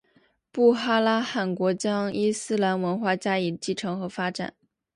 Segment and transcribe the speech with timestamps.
[0.51, 4.55] 布哈拉汗国将伊斯兰文化加以继承和发展。